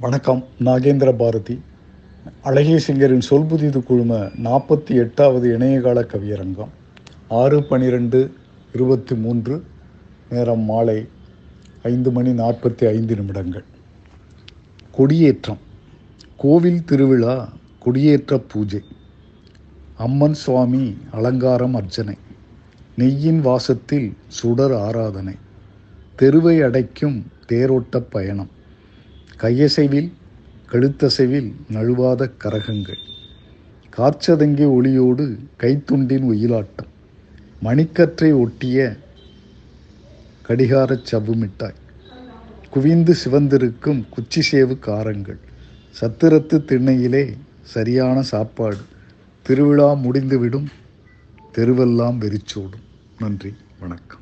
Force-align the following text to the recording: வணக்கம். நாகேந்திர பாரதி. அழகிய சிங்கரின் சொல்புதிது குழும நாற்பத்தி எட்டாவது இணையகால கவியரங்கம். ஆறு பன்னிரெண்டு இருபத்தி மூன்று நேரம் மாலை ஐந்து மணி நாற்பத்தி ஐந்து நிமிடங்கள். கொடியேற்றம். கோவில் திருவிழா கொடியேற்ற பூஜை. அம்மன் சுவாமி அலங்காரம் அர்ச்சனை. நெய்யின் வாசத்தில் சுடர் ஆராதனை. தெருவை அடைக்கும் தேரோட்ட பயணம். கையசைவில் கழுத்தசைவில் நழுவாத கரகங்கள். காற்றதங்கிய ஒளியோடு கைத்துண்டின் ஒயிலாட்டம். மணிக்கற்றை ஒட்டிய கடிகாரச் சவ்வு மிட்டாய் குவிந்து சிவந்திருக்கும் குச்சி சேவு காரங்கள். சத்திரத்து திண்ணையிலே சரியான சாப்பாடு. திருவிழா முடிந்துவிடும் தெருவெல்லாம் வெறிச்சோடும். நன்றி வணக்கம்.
வணக்கம். 0.00 0.44
நாகேந்திர 0.64 1.16
பாரதி. 1.16 1.60
அழகிய 2.42 2.80
சிங்கரின் 2.86 3.22
சொல்புதிது 3.30 3.82
குழும 3.82 4.18
நாற்பத்தி 4.18 4.88
எட்டாவது 4.88 5.58
இணையகால 5.58 6.06
கவியரங்கம். 6.06 6.68
ஆறு 7.28 7.64
பன்னிரெண்டு 7.64 8.32
இருபத்தி 8.74 9.14
மூன்று 9.14 9.64
நேரம் 10.30 10.60
மாலை 10.60 11.08
ஐந்து 11.82 12.12
மணி 12.12 12.30
நாற்பத்தி 12.30 12.88
ஐந்து 12.88 13.16
நிமிடங்கள். 13.16 13.64
கொடியேற்றம். 14.92 15.58
கோவில் 16.36 16.84
திருவிழா 16.84 17.52
கொடியேற்ற 17.78 18.38
பூஜை. 18.38 18.82
அம்மன் 19.96 20.34
சுவாமி 20.34 20.96
அலங்காரம் 21.10 21.74
அர்ச்சனை. 21.74 22.14
நெய்யின் 22.98 23.40
வாசத்தில் 23.40 24.16
சுடர் 24.28 24.72
ஆராதனை. 24.72 25.34
தெருவை 26.16 26.62
அடைக்கும் 26.62 27.26
தேரோட்ட 27.48 28.02
பயணம். 28.10 28.58
கையசைவில் 29.42 30.12
கழுத்தசைவில் 30.72 31.52
நழுவாத 31.72 32.30
கரகங்கள். 32.44 32.98
காற்றதங்கிய 33.96 34.66
ஒளியோடு 34.76 35.24
கைத்துண்டின் 35.60 36.26
ஒயிலாட்டம். 36.32 36.90
மணிக்கற்றை 37.60 38.32
ஒட்டிய 38.32 38.96
கடிகாரச் 40.48 41.04
சவ்வு 41.12 41.34
மிட்டாய் 41.34 41.80
குவிந்து 42.70 43.14
சிவந்திருக்கும் 43.24 44.08
குச்சி 44.08 44.40
சேவு 44.40 44.78
காரங்கள். 44.78 45.38
சத்திரத்து 46.00 46.64
திண்ணையிலே 46.64 47.24
சரியான 47.62 48.22
சாப்பாடு. 48.22 48.82
திருவிழா 49.42 49.92
முடிந்துவிடும் 49.92 50.68
தெருவெல்லாம் 51.58 52.18
வெறிச்சோடும். 52.18 52.86
நன்றி 53.18 53.54
வணக்கம். 53.80 54.19